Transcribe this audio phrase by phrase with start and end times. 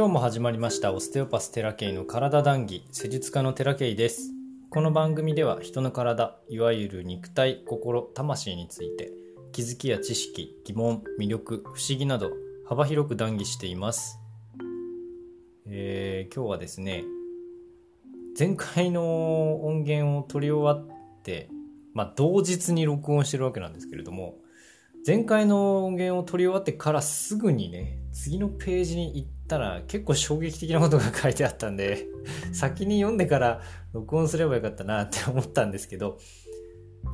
[0.00, 4.30] 今日も始まりましたオステオパステラケイの体談義施術家のテラケイです。
[4.70, 9.12] この番組では人の体いわゆる肉体心魂について
[9.52, 12.30] 気づきや知識疑問魅力不思議など
[12.66, 14.18] 幅広く談義しています、
[15.66, 17.04] えー今日はですね
[18.38, 21.50] 前回の音源を取り終わって、
[21.92, 24.38] まあ、同日に録音してるわけなんですけれども
[25.06, 32.06] 前回の音源を取り終わってからすぐにね次のページに行ったら結構衝撃的なことが書いてあったんで
[32.52, 36.18] 先に読んでから録音すればよかったなって思ったんですけど、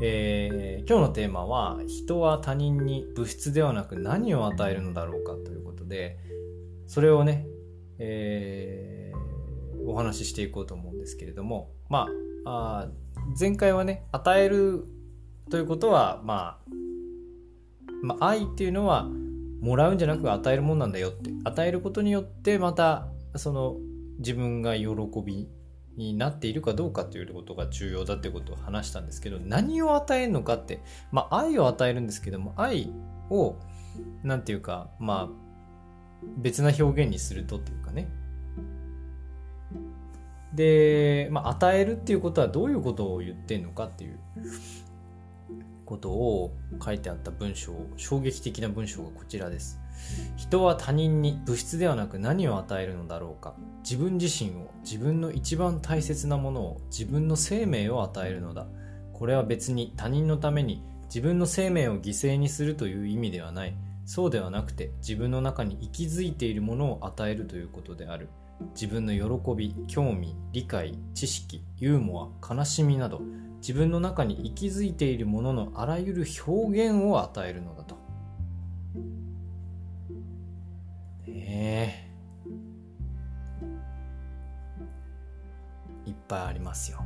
[0.00, 6.18] えー今日のテーマは人は他人に物質ではなく何を与えるのだろうかということで
[6.86, 7.46] それをね、
[7.98, 9.26] えー
[9.88, 12.08] お話ししていこうと思うんですけれどもま
[12.44, 12.88] あ
[13.38, 14.84] 前回はね与える
[15.48, 16.85] ということはまあ
[18.06, 19.08] まあ、愛っていうのは
[19.60, 21.30] もらうんじゃなく与えるもんなんだよって。
[21.44, 23.76] 与えることによってまたその
[24.18, 24.86] 自分が喜
[25.24, 25.48] び
[25.96, 32.92] になっているかどうかということが重要だってことを話したんですけど何を与えるのかってまあ愛を与えるんですけども愛
[33.30, 33.56] を
[34.22, 35.46] なんていうかまあ
[36.38, 38.08] 別な表現にするとっていうかね。
[40.54, 44.18] で、まあ、与えるっていうことはどういうことを言ってんのかっていう。
[45.86, 49.80] ことを書いてあった文章衝撃的な文章がこちらです。
[50.36, 53.54] 人は他人に物質ではなく何を与えるのだろうか。
[53.82, 58.66] 自分自身を自分の一番大切なものを自分の生命を与えるのだ。
[59.14, 63.74] これは別に他人のために自分の生命を犠牲にするという意味ではない。
[64.04, 68.28] そうではなくて自分の中に息づいているものを与えるということである。
[68.74, 73.20] 自分の喜び興味理解知識ユーモア悲しみなど
[73.58, 77.96] 自分の中に息づいているもののあらゆる表現を与えるのだと。
[81.26, 82.06] ね
[86.06, 86.10] え。
[86.10, 87.04] いっぱいありますよ。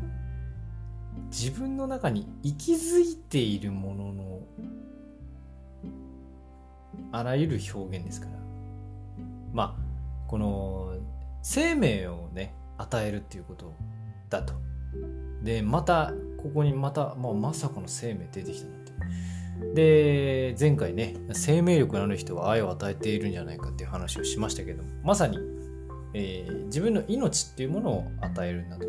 [1.30, 4.40] 自分の中に息づいているものの
[7.12, 8.32] あらゆる表現ですから。
[9.52, 10.94] まあ、この
[11.42, 13.72] 生命をね、与えるっていうこと
[14.28, 14.54] だと。
[15.42, 18.90] でまたここにまた、まあ、まさかの生命出てきたなって
[19.74, 25.38] で前回ね生命力のある人は愛を与えているんじゃないかっていう話をしましたけどもまさに、
[26.14, 28.86] えー自分の命っていうものを与えるんだと。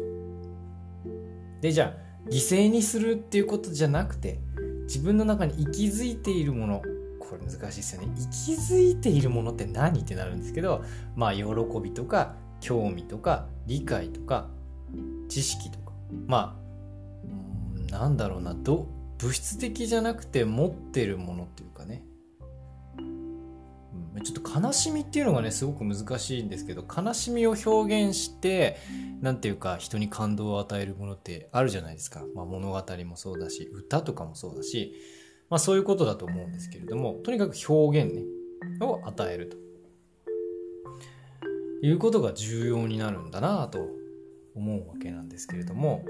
[1.61, 4.39] でじゃあ犠牲にするっていうことじゃなくて
[4.83, 6.81] 自分の中に息づいているもの
[7.19, 8.13] これ難しいですよね。
[8.15, 10.83] 息づいているものって何ってなるんですけど
[11.15, 11.43] まあ喜
[11.81, 14.49] びとか興味とか理解とか
[15.27, 15.91] 知識とか。
[16.27, 16.60] まあ
[17.91, 18.87] なんだろうなど
[19.19, 22.03] 物質的じゃなくて持ってるものっていうかね。
[22.97, 28.77] うんちょっと悲しみっていうのがねすごく難しいんですけど悲しみを表現して
[29.21, 34.93] なんていうか人に感動を与えるものってあるじゃないですか、まあ、物語もそうだし歌とかもそうだし、
[35.49, 38.23] まあ、そういうことだと思うんですけれどもとにかく表現ね
[38.81, 39.61] を与えると。
[41.83, 43.89] いうことが重要になるんだなと
[44.55, 46.05] 思うわけなんですけれども。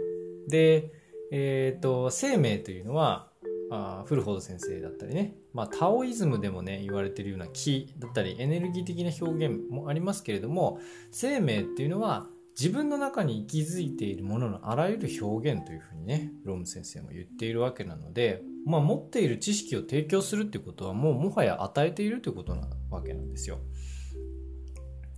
[0.50, 0.91] で、
[1.31, 3.30] えー、と生命というのは
[3.72, 12.28] あフルフォード先生だったりね、まあ、タオイズムでもね言われてるような気だったりエネルギー的な表現もありますけれども生命っていうのは
[12.59, 23.59] 自分の中に息づいているもののあらゆる表現というふうにねロム先生も言っているわけなので、まあ、持っている知識を提供するっていうことはもうもはや与えているということなわけなんですよ。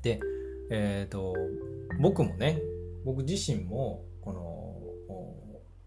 [0.03, 0.19] で、
[0.69, 1.33] えっ、と
[1.99, 2.61] 僕もね
[3.03, 4.62] 僕自身もこの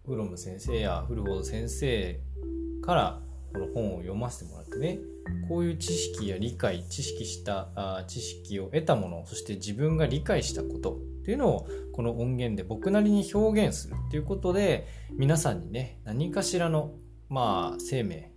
[0.07, 2.19] フロム先生やフルフォード先生
[2.81, 3.19] から
[3.53, 4.99] この本を読ませてもらってね
[5.49, 16.93] こういう知識や理解知識したあ知識を得たものそして自分が理解したことっていうのをこの音源で僕なりに表現するっていうことで皆さんにね何かしらの
[17.27, 18.31] まあ生命、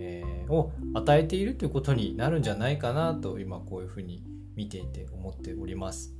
[0.00, 4.22] えーを与えているということになるんじゃないかなと今こういうふうに
[4.54, 6.14] 見ていて思っております。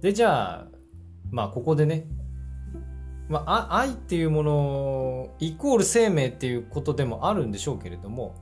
[0.00, 0.68] でじゃあ
[1.30, 2.06] まあここでね
[3.32, 8.34] まあ、愛っていうものイコール生命っていうことでもあるんでしょうけれども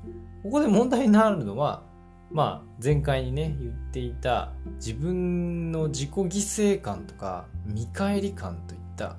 [0.42, 1.84] ここで問題になるのは、
[2.32, 9.16] まあ、前回にね言っていた自分の自己犠牲感とか見返り感といった、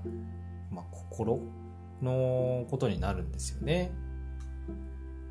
[0.71, 1.39] まあ、心
[2.01, 3.91] のことになるんですよね。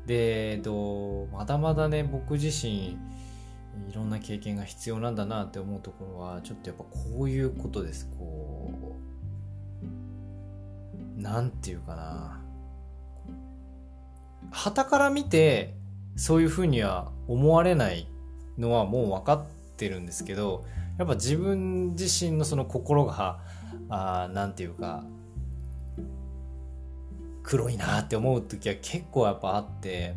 [0.07, 2.97] で、えっと、まだまだね僕自身
[3.89, 9.10] いろんな経験が必要なんだなって思うところはちょっとやっぱこういうことですこう
[11.21, 12.41] なんていうかな。
[14.51, 15.75] 旗から見て
[16.15, 18.07] そういうふうには思われない
[18.57, 19.45] のはもう分かっ
[19.77, 20.65] てるんですけど
[20.97, 23.39] やっぱ自分自身のその心が
[23.89, 25.03] あなんていうか
[27.43, 30.15] 黒いなって思う時は結構やっぱあって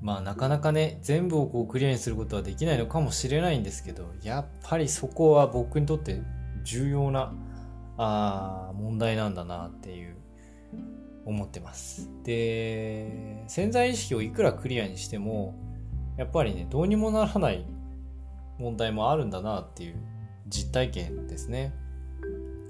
[0.00, 6.22] まあなかなかね全部をこうクリアにすることはできないのかもしれないんですけどやっぱりそこは僕にとって
[6.64, 7.32] 重要な
[8.02, 10.16] あ問題なんだなっていう
[11.26, 15.54] 思ってますで潜在意識をいくらクリアにしても
[16.16, 17.66] やっぱりねどうにもならない
[18.58, 19.96] 問題もあるんだなっていう
[20.48, 21.74] 実体験ですね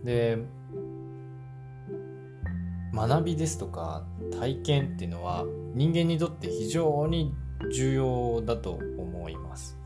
[0.05, 0.39] で
[2.93, 5.45] 学びですとか体験っていうのは
[5.75, 7.33] 人間にとって非常に
[7.73, 9.79] 重要だと思います。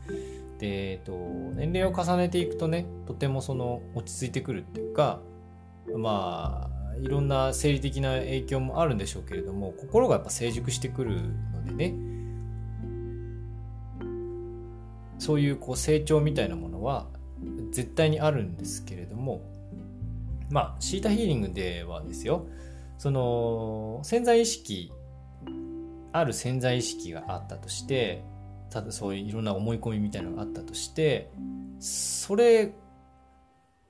[0.59, 1.11] で、えっと、
[1.53, 5.19] 年齢を重ねていくとねとてもその落ち着いてくるっていうか
[5.97, 11.21] まあいろんな生理的な影響もあるんでしょうけれども心がやっぱ成熟してくる
[11.53, 12.15] のでね。
[15.17, 17.07] そういうこう成長みたいなものは
[17.71, 19.41] 絶対にあるんですけれども
[20.49, 22.47] まあシータヒーリングではですよ
[22.97, 24.91] その潜在意識
[26.11, 28.23] ある潜在意識があったとして
[28.69, 31.31] ただそういういろんな思い込みみたいなのがあったとして
[31.79, 32.73] それ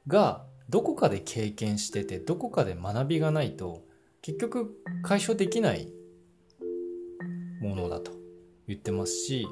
[0.08, 3.84] がどこかで経験しててどこかで学びがないと
[4.22, 5.90] 結局解消できない
[7.62, 8.12] ものだと
[8.68, 9.48] 言ってますし、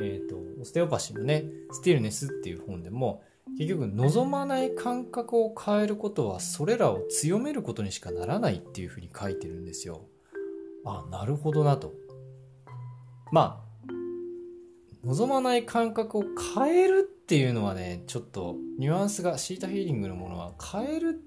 [0.00, 3.22] えーと、オステオパシーのね「スティルネス」っていう本でも
[3.58, 10.06] 結局望まない感覚を変えることはそれらを強めることにしかならないっていうふうに書いてるんですよ。
[10.84, 11.92] あなるほどなと。
[13.32, 13.69] まあ
[15.04, 16.24] 望まない感覚を
[16.54, 21.20] 変えるっていうのはねちょっとニュアンスがシータヒーリングのものは変える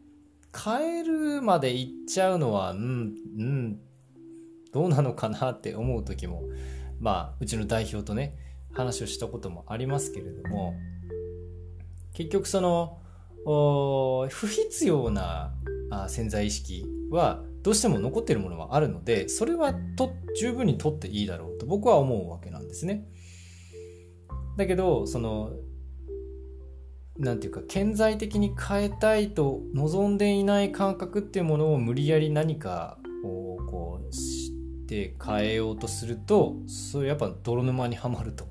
[0.55, 3.79] 変えるまでいっちゃうのはうんうん
[4.71, 6.43] どうなのかなって思う時も
[6.99, 8.35] まあうちの代表とね
[8.73, 10.75] 話をしたこともありますけれども
[12.13, 12.99] 結局その
[14.29, 15.53] 不必要な
[16.07, 23.07] 潜在意識はどうしても残っているものはあるのでそれはと十分に取っていいだろうと僕は思うわけなんですね。
[24.57, 25.51] だけどその
[27.17, 34.51] なんていうか顕在的に変えたいと望んでいない感覚っていうものを無理やり何かをこうし
[34.87, 38.47] て変えようとするとそれやっぱ泥沼にはまると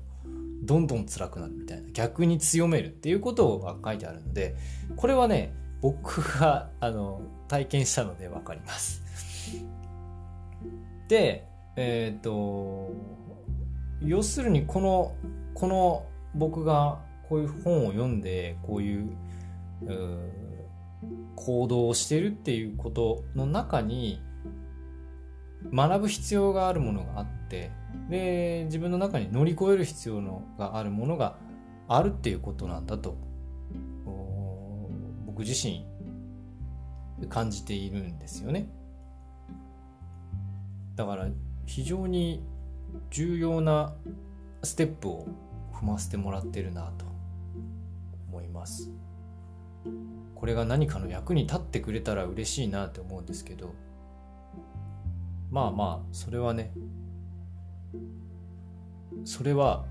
[0.63, 4.55] どんどん辛くなるみたいな逆に強めるっていうことが書いてあるので
[4.95, 9.03] これはね僕があの体験したので分かります。
[11.09, 11.45] で
[11.75, 12.93] えっ、ー、と
[14.01, 15.15] 要するにこの
[15.53, 16.05] この
[16.35, 19.09] 僕がこういう本を読んでこういう
[21.35, 24.21] 行動をしてるっていうことの中に
[25.73, 27.71] 学ぶ必要があるものがあって
[28.09, 31.37] で自分の中に乗り越える必要のがあるものが
[31.87, 33.17] あるっていうことなんだと
[35.25, 35.85] 僕自身
[37.29, 38.67] 感じているんですよね。
[40.95, 41.27] だから
[41.65, 42.43] 非常に
[43.09, 43.95] 重要な
[44.63, 45.27] ステップを
[45.73, 47.05] 踏ませてもらってるなと
[48.29, 48.89] 思います。
[50.43, 53.73] これが何かの役に立ってくれたら嬉しいなって思うんですけど
[55.49, 56.73] まあまあそれはね
[59.23, 59.85] それは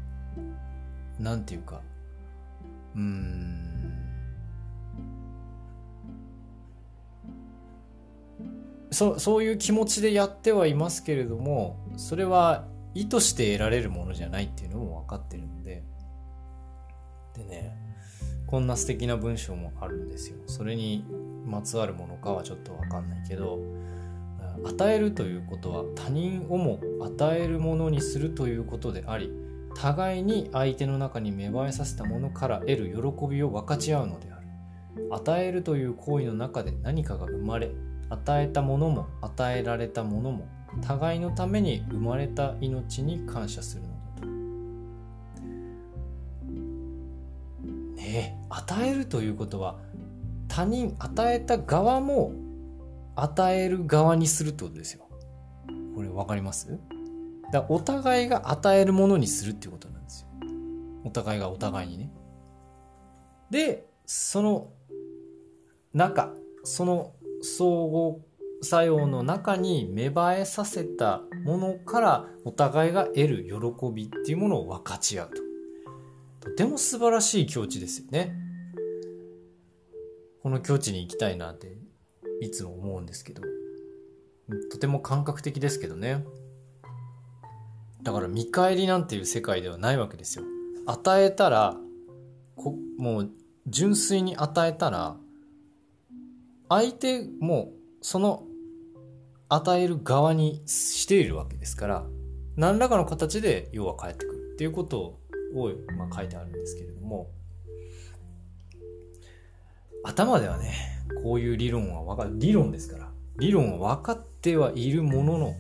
[1.19, 1.81] 何て言うか
[2.95, 3.73] うん
[8.91, 15.83] そそういう気持ちでやってはいますけれどもそれは意図して得られるものじゃないっていうのも分かってるので。
[17.35, 17.77] でね
[18.47, 20.37] こんな素敵な文章もあるんですよ。
[20.47, 21.07] それに
[21.47, 23.59] まつわるものかはちょっと分かんないけど
[24.65, 29.33] 与えるということは他人をも与えるものにするということであり
[29.75, 34.47] 互いに相手の中に芽生えさせたものから得る喜びを分かち合うのである。
[35.11, 37.71] 与えるという行為の中で何かが生まれ
[38.11, 40.47] 与えたものも与えられたものも
[40.81, 44.27] 互いのために生まれた命に感謝するのだと。
[47.97, 49.77] ねえ与えるということは
[50.49, 52.33] 他人与えた側も
[53.15, 55.07] 与える側にするってことですよ。
[55.95, 56.79] これ分かります？
[57.53, 60.29] だお互いが与えるものにするっていうことなんですよ。
[61.05, 62.11] お互いがお互いにね。
[63.51, 64.71] で、その
[65.93, 66.33] 中、
[66.65, 67.13] その
[67.43, 68.17] 相互
[68.63, 76.49] 作用の中に芽生えさせたものからお互いが得る喜びっていうものを分かち合うと。
[76.49, 78.35] とても素晴らしい境地ですよね。
[80.43, 81.77] この境地に行きたいなって
[82.41, 83.43] いつも思うんですけど。
[84.71, 86.25] とても感覚的ですけどね。
[88.03, 90.45] だから見返りなんていう世界ではないわけですよ。
[90.87, 91.77] 与えたら
[92.57, 93.31] こもう
[93.67, 95.17] 純粋に与えたら
[96.69, 98.45] 相手もその
[99.55, 102.07] 与える側にしているわけですから
[102.57, 105.19] 何らかの形で要は返ってくるっていうこと
[105.55, 107.31] を、まあ、書いてあるんですけれども
[110.05, 110.73] 頭ではね
[111.23, 115.55] こういう理論は分かる理論ですから理論は分かってはいるものの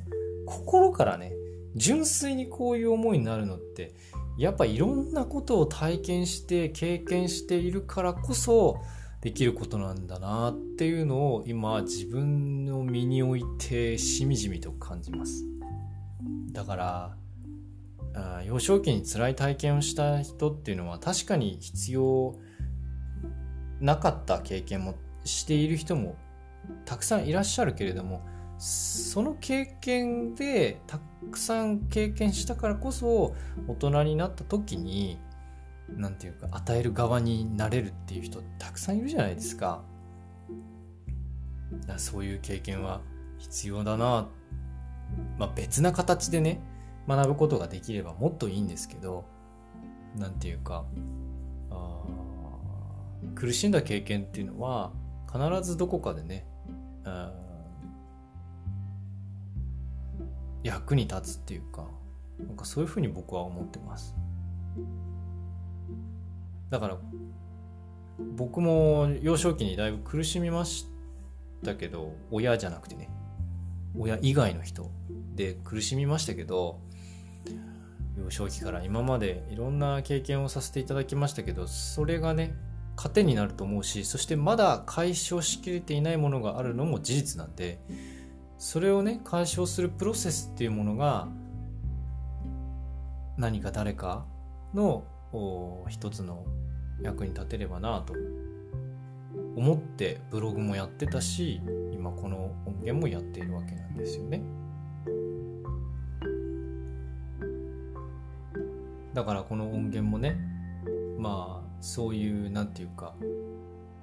[0.47, 1.35] 心からね
[1.75, 3.95] 純粋にこういう思いになるのって
[4.39, 8.81] やっぱいろんなことを体験して経験しているからこそ
[9.23, 15.47] できることなんだなっていうのを今自分の身においてしみじみと感じます。
[16.51, 17.17] だから
[18.45, 22.35] 幼少期に辛い体験をした人っていうのは確かに必要
[23.81, 26.17] なかった経験もしている人も
[26.85, 28.27] たくさんいらっしゃるけれども
[28.59, 31.01] その経験でた
[31.31, 33.35] くさん経験したからこそ
[33.67, 35.19] 大人になった時に
[35.97, 39.83] 何て言うか与える側になれるっていう人たくさんいるじゃないですか。
[41.87, 43.01] だそういう経験は
[43.39, 44.29] 必要だな、
[45.39, 46.61] まあ、別な形でね
[47.09, 49.25] 学ぶことができればもっといいんですけど
[50.17, 50.85] 何て言うか
[51.71, 52.03] あ
[53.35, 54.93] 苦しんだ経験っていうのは
[55.33, 56.47] 必ずどこかでね
[60.63, 61.87] 役に立つっていうか
[62.39, 64.15] なんかそういうふうに僕は思ってます
[66.73, 66.97] だから
[68.35, 70.87] 僕も幼少期にだいぶ苦しみまし
[71.65, 73.11] たけど親じゃなくてね。
[73.95, 74.91] 親以外の人
[75.35, 76.81] で苦しみましたけど
[78.17, 82.55] 幼少期から今までいろんな経験をさせていただきましたけどそれがね
[82.97, 87.81] 糧になると思うしそしてまだ解消しきれていないものがあるのも事実なんで
[88.57, 91.29] それをね解消するプロセスっていうものが
[93.37, 94.25] 何か誰か
[94.73, 95.05] の
[95.89, 96.45] 一つの
[97.01, 98.15] 役に立てればなと
[99.57, 101.61] 思ってブログもやってたし
[101.93, 104.43] 今この音源もやっているわけなんですよね。
[109.15, 110.39] だからこの音源もね
[111.19, 113.15] まあそういう何て言うか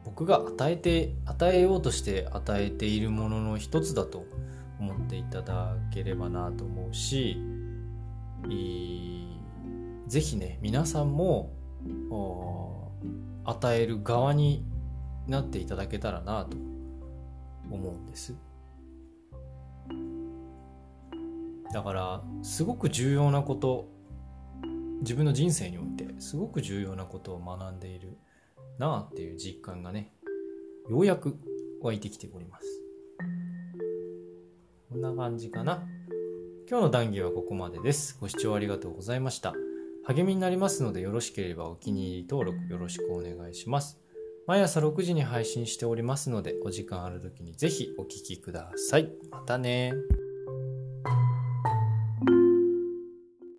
[0.06, 4.26] 僕が与えて与えようとして与えているものの一つだと
[4.80, 7.42] 思っていただければなと思うし
[10.10, 11.54] ぜひね皆さんも
[13.46, 14.66] 与える側に
[15.28, 16.58] なっていただけたらなと
[17.72, 18.36] 思うんです。
[21.72, 23.88] だからすごく重要なこと
[25.02, 28.18] 自分の人生においてすごく重要なことを学んでいる
[28.80, 30.12] なあっていう実感がね
[30.90, 31.38] ようやく
[31.82, 32.66] 湧いてきております。
[34.90, 35.84] こんな感じかな。
[36.68, 38.18] 今日の談義はここまでです。
[38.20, 39.54] ご視聴ありがとうございました。
[40.10, 44.00] 励みになりますのでよろしければお気に入り登録よろしくお願いします。
[44.48, 49.12] 毎朝6時に配信しておりますのでお時間ある時にぜひお聴きください。
[49.30, 49.94] またね。